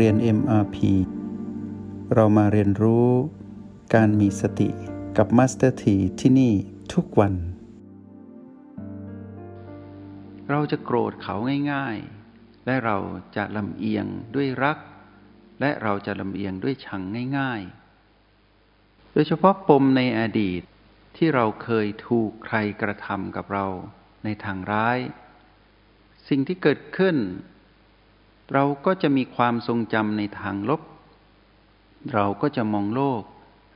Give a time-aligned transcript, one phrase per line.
[0.00, 0.76] เรียน MRP
[2.14, 3.08] เรามาเรียนรู้
[3.94, 4.68] การมีสติ
[5.16, 6.52] กับ Master T ที่ที่นี่
[6.92, 7.34] ทุกวัน
[10.50, 11.36] เราจะโกรธเขา
[11.72, 12.96] ง่ายๆ และเรา
[13.36, 14.78] จะลำเอียงด้วยรัก
[15.60, 17.02] และเราจะลำเอียงด้วยชัง
[17.38, 20.62] ง่ายๆ โดยเฉพาะปมในอดีต
[21.16, 23.66] ที่เราเคยถูกใครกระทำกับเรา
[24.24, 24.98] ในทางร้าย
[26.28, 27.16] สิ่งที่เกิดขึ้น
[28.52, 30.82] เราก็จะมีความทรงจำในทางลบ
[32.14, 33.22] เราก็จะมองโลก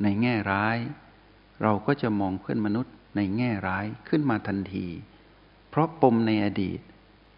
[0.02, 0.78] ในแง่ร้าย
[1.62, 4.86] เราก็จะมองเพื่อนมนุษย์ในแง่ร้ายขึ้นมาทันที
[5.68, 6.80] เพราะปมในอดีต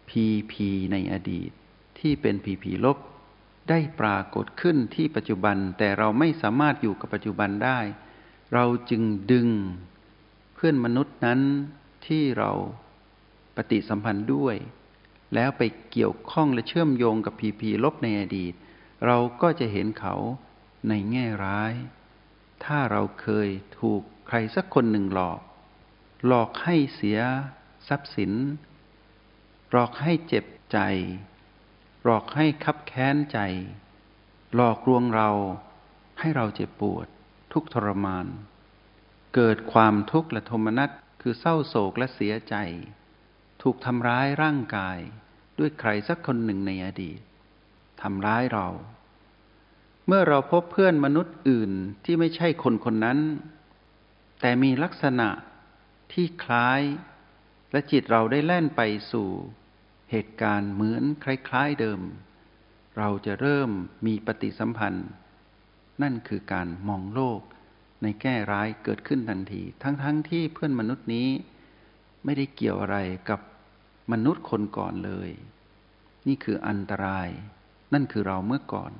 [0.09, 1.49] พีพีในอดีต
[1.99, 2.97] ที่เป็นพีพีลบ
[3.69, 7.79] ได้ปรากฏขึ้นที่ปัจจุบันแต่เราไม่สามารถอยู่กับปัจจุบันได้
[8.53, 9.47] เราจึงดึง
[10.55, 11.39] เพื่อนมนุษย์นั้น
[12.07, 12.51] ที่เรา
[13.55, 14.55] ปฏิสัมพันธ์ด้วย
[15.35, 18.53] แล้วไปเกี่ยวข้องและเชื่อมโยงกับพีพีลบในอดีต
[19.05, 20.15] เราก็จะเห็นเขา
[20.89, 21.73] ในแง่ร้าย
[22.65, 25.39] ถ้าเราเคยถูกใครสักคนหนึ่งหลอก
[26.27, 27.19] หลอกให้เสีย
[27.87, 28.31] ทรัพย์สิน
[29.71, 30.79] หลอกให้เจ็บใจ
[32.03, 33.39] หลอกให้คับแค้นใจ
[34.55, 35.29] หลอกลวงเรา
[36.19, 37.07] ให้เราเจ็บปวด
[37.53, 38.27] ทุกทรมาน
[39.35, 40.89] เกิดความทุกข์และโทมนัส
[41.21, 42.55] คือเศร้าโศกและเสียใจ
[43.61, 44.97] ถูกทำร้ายร่างกาย
[45.59, 47.19] ด้วยใครสักคนหนึ่งในอดีต
[48.01, 48.67] ทำร้ายเรา
[50.07, 51.71] เมื่อเราพบเพื่อนมนุษย์อื่น
[52.05, 53.19] ที่ไม่ใช่คนคนนั้น
[54.41, 55.29] แต่มีลักษณะ
[56.13, 56.81] ที่คล้าย
[57.71, 58.81] และจิตเราได้แล่นไป
[59.11, 59.29] สู่
[60.11, 62.01] เหตุการณ์เหมือนคล้ายๆเดิม
[62.97, 63.69] เราจะเริ่ม
[64.05, 65.07] มีปฏิสัมพันธ์
[66.01, 67.41] นั่นคือการมองโลก
[68.01, 71.27] ในแง่ร้ายเกิดขึ้นทันที ทั้งๆทที่เพื่อนมนุษย์นี้
[72.23, 72.97] ไม่ได้เกี่ยวอะไร
[73.29, 73.39] กับ
[74.11, 75.29] มนุษย์คนก่อนเลย
[76.27, 77.29] นี่คืออันตราย
[77.93, 78.91] นั่นคือเราเมื่อก่อน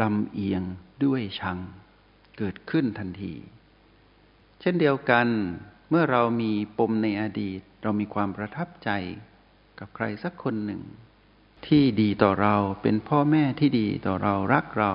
[0.00, 0.62] ลำเอียง
[1.04, 1.58] ด้วยชัง
[2.38, 3.34] เกิดขึ้นทันที
[4.60, 5.26] เช่นเดียวกัน
[5.90, 8.90] เมื่อเรามีปมในอดีต เรามีความประทับใจ
[9.78, 10.82] กับใครสักคนหนึ่ง
[11.66, 14.94] ที่ดีต่อเราเป็นพ่อแม่ที่ดีต่อเรารักเรา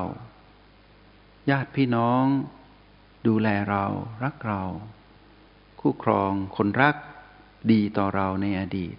[1.50, 2.26] ญาติพี่น้อง
[3.28, 3.86] ดูแลเรา
[4.24, 4.64] รักเรา
[5.80, 6.96] คู่ครองคนรัก
[7.72, 8.96] ดีต่อเราในอดีต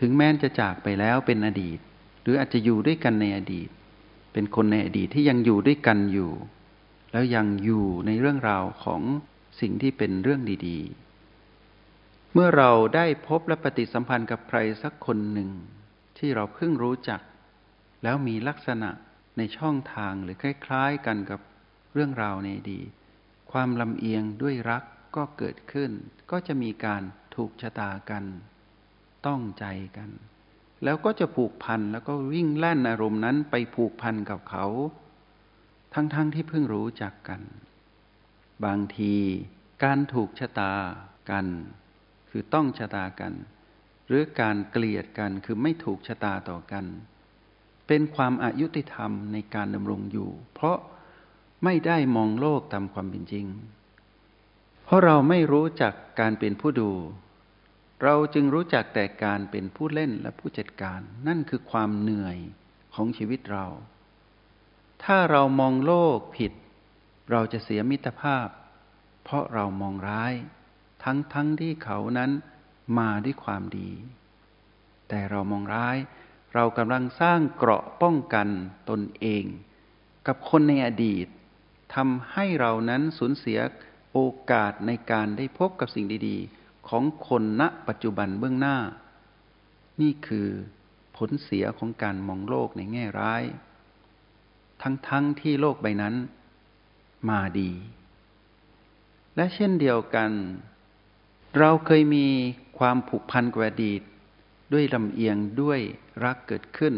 [0.00, 1.78] ถึงแม้จะจากไปแล้วเป็นอดีต
[2.22, 3.68] หรืออาจจะอยู่ด้วยกันในอดีต
[4.32, 6.32] เป็นคนในอดีตที่ยังอยู่ด้วยกันอยู่
[7.12, 9.02] แล้วยังอยู่ในเรื่องราวของ
[9.60, 10.78] สิ่งที่เป็นเรื่องดี
[11.56, 15.50] ๆ เมื่อเราได้พบและปฏิสัมพันธ์กับใครสักคนหนึ่ง
[16.18, 17.20] ที่เราเพิ่งรู้จัก
[18.02, 18.90] แล้วมีลักษณะ
[19.38, 21.40] ในช่องทางหรือคล้ายๆกันกับ
[21.94, 22.88] เรื่องราวในอดีต
[23.52, 24.82] ความลำเอียงด้วยรัก
[25.16, 25.90] ก็เกิดขึ้น
[26.30, 27.02] ก็จะมีการ
[27.34, 28.24] ถูกชะตากัน
[29.26, 29.64] ต้องใจ
[29.96, 30.10] กัน
[30.84, 34.66] แล้วก็จะผูกพันแล้วก็วิ่งแล่นอารมณ์นั้นไปผูกพันกับเขา
[35.94, 37.40] ทั้งๆทที่เพิ่งรู้จักกัน
[38.64, 39.14] บางที
[39.84, 40.72] การถูกชะตา
[41.30, 41.46] กัน
[42.30, 43.32] คือต้องชะตากัน
[44.06, 46.84] หรือการเกลียดกันคือไม่ถูกชะตาต่อกัน
[47.86, 50.78] เป็นความอายุติธรรมในการดำรงอยู่ เพราะ
[51.64, 53.46] ไม่ได้มองโลกตามความเป็นจริง
[54.84, 56.90] เพราะเราไม่รู้จักการเป็นผู้ดู
[58.02, 62.38] เราจึงรู้จักแต่การเป็นผู้เล่นและผู้จัดการ นั่นคือความเหนื่อย
[62.94, 63.66] ของชีวิตเรา
[65.04, 66.52] ถ้าเรามองโลกผิด
[67.30, 68.48] เราจะเสียมิตรภาพ
[69.22, 70.34] เพราะเรามองร้าย
[71.04, 72.30] ทั้งทั้งที่เขานั้น
[72.98, 73.90] มาด้วยความดี
[75.08, 75.96] แต่เรามองร้าย
[76.54, 78.48] เรากำลังสร้างเกราะป้องกัน
[78.90, 79.44] ตนเอง
[80.26, 81.26] กับคนในอดีต
[81.94, 83.58] ทำให้เรานั้นสูญเสีย
[84.12, 84.18] โอ
[84.50, 88.78] กาสในการได้พบกับสิ่งดี ๆ ของคนณปัจจุบันเบื้องหน้า
[90.00, 90.48] นี่คือ
[91.16, 93.42] ผลเสียของการมองโลกในแง่ร้าย
[94.82, 95.10] ทั้งๆท
[95.40, 96.14] ที่โลกใบนั้น
[97.28, 97.72] มาดี
[99.36, 100.30] และเช่นเดียวกัน
[101.58, 102.26] เราเคยมี
[102.78, 104.02] ความผูกพันกับอดีต
[104.72, 105.80] ด้วยลำเอียงด้วย
[106.24, 106.94] รักเกิดขึ้น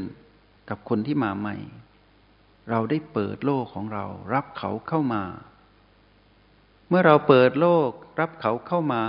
[0.69, 1.57] กับคนที่มาใหม่
[2.71, 4.05] เราได้เปิดโลกของเรา
[4.35, 5.23] รับเขาเข้ามา
[6.89, 7.91] เมื่อเราเปิดโลก
[8.21, 9.05] รับเขาเข้ามา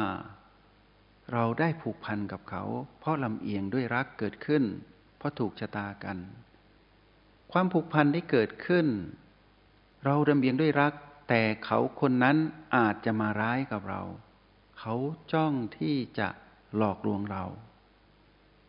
[1.32, 2.64] เราได้ผูกพันกับเขา
[3.00, 4.64] เพราะลำเอียงด้วยรักเกิดขึ้น
[5.18, 6.18] เพราะถูกชะตากัน
[7.52, 8.88] ความผูกพันได้เกิดขึ้น
[10.04, 10.94] เราลำเอียงด้วยรัก
[11.30, 12.38] แต่เขาคนนั้น
[12.76, 14.02] อาจจะมาร้ายกับเรา
[14.80, 14.96] เขา
[15.34, 16.28] จ้องที่จะ
[16.78, 17.46] หลอกลวงเรา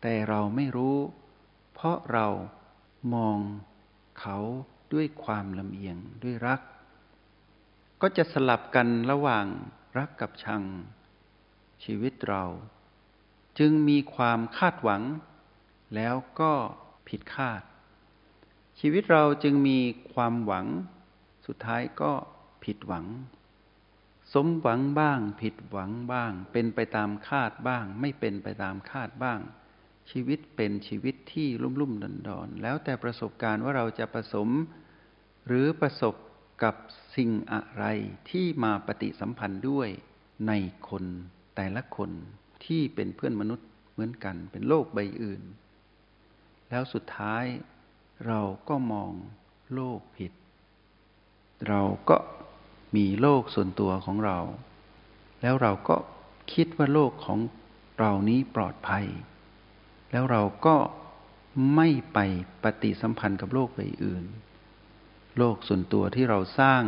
[0.01, 0.97] แต่เราไม่รู้
[1.73, 2.27] เพราะเรา
[3.13, 3.39] มอง
[4.19, 4.37] เขา
[4.93, 6.61] ด้วยความลำเอียงด้วยรัก
[8.01, 9.45] ก็จะสลับกันระหว่าง
[9.97, 10.63] รักกับชัง
[11.85, 12.43] ชีวิตเรา
[13.59, 15.03] จึงมีความคาดหวัง
[15.95, 16.53] แล้วก็
[17.09, 17.61] ผิดคาด
[18.79, 19.79] ชีวิตเราจึงมี
[20.13, 20.65] ความหวัง
[21.45, 22.11] สุดท้ายก็
[22.63, 23.05] ผิดหวัง
[24.33, 29.39] สมหวังบ้าง ผิดหวังบ้าง เป็นไปตามคาดบ้าง ไม่เป็นไปตามคาดบ้าง
[30.11, 34.49] ชีวิตเป็นชีวิตที่ลุ่มลุ่มดอนดอนแล้วแต่ประสบการณ์ว่าเราจะผสม
[35.47, 36.15] หรือประสบ
[36.63, 36.75] กับ
[37.15, 37.85] สิ่งอะไร
[38.29, 39.89] ที่มาปฏิสัมพันธ์ด้วย
[40.47, 40.51] ใน
[40.89, 41.05] คน
[41.55, 42.09] แต่ละคน
[42.65, 45.41] ที่เป็นเพื่อนมนุษย์เหมือนกัน เป็นโลกใบอื่น
[46.69, 47.45] แล้วสุดท้าย
[48.27, 49.11] เราก็มอง
[49.73, 50.31] โลกผิด
[51.67, 52.17] เราก็
[52.95, 54.39] มีโลกส่วนตัวของเรา
[55.41, 55.95] แล้วเราก็
[56.53, 57.39] คิดว่าโลกของ
[57.99, 59.05] เรานี้ปลอดภัย
[60.11, 60.75] แล้วเราก็
[61.75, 62.19] ไม่ไป
[62.63, 64.25] ปฏิสัมพันธ์กับโลกใบอื่น
[65.37, 66.83] โลกส่วนตัวที่เราสร้าง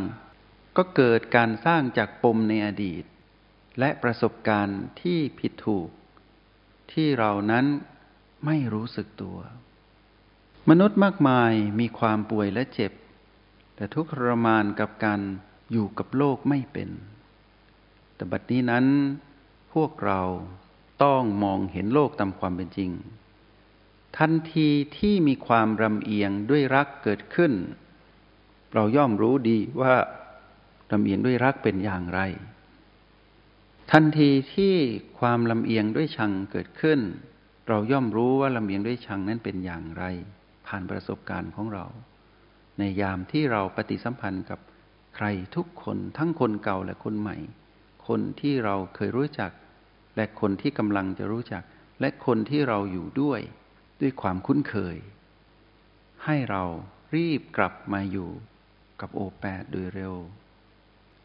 [0.77, 3.03] ก็เกิดการสร้างจากปมในอดีต
[3.79, 5.89] และประสบการณ์ที่ผิดถูก
[6.91, 7.65] ที่เรานั้น
[8.45, 9.37] ไม่รู้สึกตัว
[10.69, 12.91] มนุษย์มากมายมีความป่วยและเจ็บ
[13.75, 15.19] แต่ทุกข์ทรมานกับการ
[15.71, 16.89] อยู่กับโลกไม่เป็น
[18.15, 18.85] แต่บัดนี้นั้น
[19.73, 20.21] พวกเรา
[21.03, 22.91] ต้องมองเห็นโลกตามความเป็นจริง
[24.17, 27.53] ทันทีที่มีความรำเอียงด้วยรักเกิดขึ้น
[28.73, 29.93] เราย่อมรู้ดีว่า
[30.91, 32.19] รำเอียงด้วยรักเป็นอย่างไร
[33.91, 34.73] ทันทีที่
[35.19, 36.99] ความลำเอียงด้วยชังเกิดขึ้น
[37.67, 40.03] เราย่อมรู้ว่าลำเอียงด้วยชังนั้นเป็นอย่างไร
[40.67, 41.85] ผ่านประสบการณ์ของเรา
[42.77, 44.59] ในยามที่เราปฏิสัมพันธ์กับ
[45.15, 45.25] ใคร
[45.55, 47.37] ทุกคนทั้งคนเก่าและคนใหม่
[48.07, 49.51] คนที่เราเคยรู้จัก
[50.15, 51.63] และคนที่กำลังจะรู้จัก
[51.99, 53.41] และคนที่เราอยู่ด้วย
[54.01, 54.97] ด้วยความคุ้นเคย
[56.25, 56.63] ให้เรา
[57.15, 58.29] รีบกลับมาอยู่
[59.01, 60.15] กับโอแปดโดยเร็ว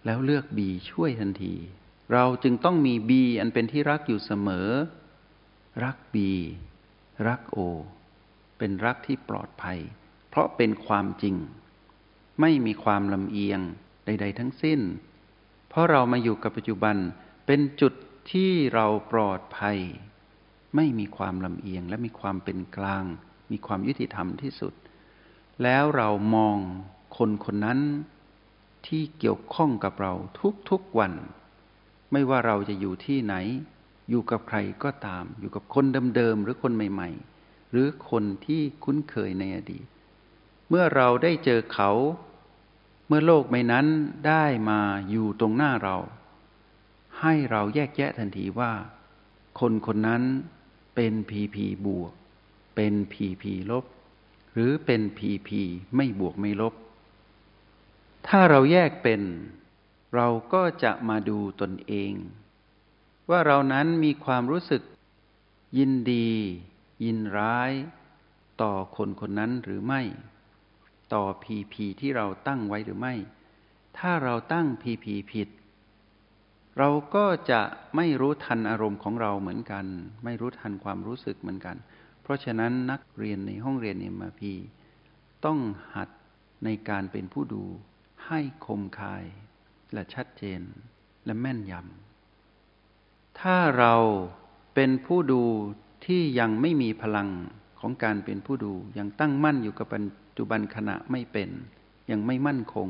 [0.04, 1.54] แล้วเลือกบีช่วยทันที
[2.12, 4.68] เราจึงต้องมีบีอันเป็นที่รักอยู่เสมอ
[5.84, 6.30] รักบี
[7.28, 7.58] รักโอ
[8.58, 9.78] เป็นรักที่ปลอดภัย
[10.28, 11.36] เพราะเป็นความจริง
[12.40, 13.60] ไม่มีความลำเอียง
[14.06, 14.80] ใด ๆ ทั้งสิ้น
[15.68, 16.96] เพราะเรามาอยู่กับปัจจุบัน
[17.46, 17.92] เป็นจุด
[18.32, 19.78] ที่เราปลอดภัย
[20.76, 23.04] ไม่มีความลำเอียงและมีความเป็นกลาง
[23.52, 24.74] มีความยุติธรรมที่สุด
[25.62, 26.56] แล้วเรามอง
[27.16, 27.80] คนคนนั้น
[28.86, 30.12] ที่เกี่ยวข้องกับเรา
[30.70, 31.12] ทุกๆวัน
[32.12, 33.34] ไม่ว่าเราจะอยู่ที่ไหน
[34.10, 35.84] อยู่กับใครก็ตาม อยู่กับคน
[36.16, 37.10] เดิมๆหรือคนใหม่
[37.40, 39.84] ๆ หรือคนที่คุ้นเคยในอดีต
[40.68, 41.90] เมื่อเราได้เจอเขา
[43.06, 43.86] เมื่อโลกใบนั้น
[44.28, 44.80] ได้มา
[45.10, 45.96] อยู่ตรงหน้าเรา
[47.20, 48.72] ให้เราแยกแยะทันทีว่า
[49.60, 50.22] คนคนนั้น
[50.94, 52.12] เป็นพีพีบวก
[52.76, 53.84] เป็นพีพีลบ
[54.52, 55.60] หรือเป็นพีพี
[55.96, 56.74] ไม่บวกไม่ลบ
[58.28, 59.20] ถ้าเราแยกเป็น
[60.14, 62.12] เราก็จะมาดูตนเอง
[63.30, 64.82] ว่าเรานั้นมีความรู้สึก
[65.78, 66.30] ยินดี
[67.04, 67.72] ยินร้าย
[68.62, 70.02] ต่อคนคนนั้นหรือไม่
[71.14, 73.14] ต่อพีพีที่เราตั้งไว้หรือไม่
[73.98, 75.48] ถ้าเราตั้งพีพีผิด
[76.78, 77.60] เราก็จะ
[77.96, 79.86] ไม่รู้ทันอารมณ์ของเราเหมือนกัน
[80.24, 81.76] ไม่รู้ทันความรู้สึกเหมือนกัน
[82.22, 84.52] เพราะฉะนั้นนักเรียนในห้องเรียนเอ็มพี
[85.44, 85.58] ต้อง
[85.94, 86.08] หัด
[86.64, 87.64] ในการเป็นผู้ดู
[88.26, 89.24] ให้คมคาย
[89.92, 90.62] และชัดเจน
[91.24, 93.94] และแม่นยำ ถ้าเรา
[94.74, 95.42] เป็นผู้ดู
[96.06, 97.28] ที่ยังไม่มีพลัง
[97.80, 100.02] ของการเป็นผู้ดู ยังตั้งมั่นอยู่กับปัจ
[100.38, 101.50] จุบันขณะไม่เป็น
[102.10, 102.88] ยังไม่มั่นคง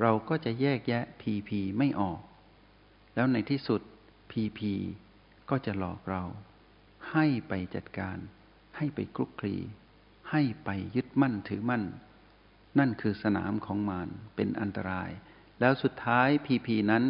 [0.00, 2.20] เราก็จะแยกแยะพีพีไม่ออก
[3.14, 3.80] แล้วในที่สุด
[4.30, 4.72] พีพี
[5.50, 6.22] ก็จะหลอกเรา
[7.12, 8.16] ให้ไปจัดการ
[8.76, 9.56] ให้ไปคลุกคลี
[10.30, 11.84] ให้ไปยึดมั่นถือมั่น
[12.78, 15.10] นั่นคือสนามของมารเป็นอันตราย
[15.60, 17.04] แล้วสุดท้ายพีพีนั้น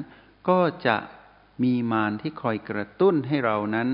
[0.48, 0.96] ก็จะ
[1.62, 3.88] มีมารที่คอยกระตุ้นให้เรานั้น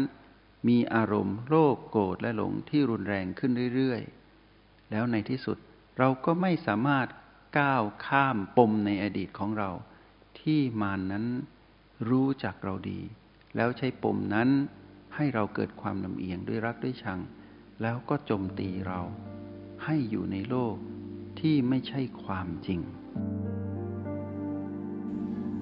[0.69, 5.59] มีอารมณ์โลภโกรธและหลงที่รุนแรงขึ้นเรื่อยๆ แล้วในที่สุด
[5.99, 7.07] เราก็ไม่สามารถ
[7.59, 9.71] ก้าวข้ามปมในอดีตของเรา
[10.41, 11.27] ที่มานนั้น
[12.09, 13.01] รู้จักเราดี
[13.57, 14.49] แล้วใช้ปมนั้น
[15.15, 17.21] ให้เราเกิดความลำเอียงด้วยรักด้วยชัง
[17.83, 19.01] แล้วก็โจมตีเรา
[19.85, 20.77] ให้อยู่ในโลก
[21.41, 22.81] ที่ไม่ใช่ความจริง